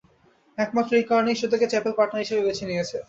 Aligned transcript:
একমাত্র 0.57 0.91
এই 0.99 1.05
কারণেই 1.09 1.37
সে 1.39 1.47
তোকে 1.51 1.65
চ্যাপেল 1.71 1.93
পার্টনার 1.97 2.23
হিসেবে 2.23 2.45
বেছে 2.47 2.63
নিয়েছে। 2.69 2.97